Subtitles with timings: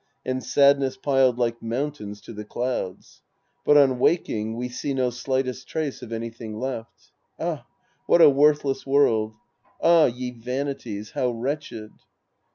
[0.25, 3.21] And sadness piled like mountains to the clouds.
[3.63, 7.11] But on waking, we see no slightest trace of anytliing left.
[7.39, 7.67] Ah!
[8.07, 9.35] What a worth less world!
[9.79, 11.11] Ah, ye vanities!
[11.11, 11.91] How wretched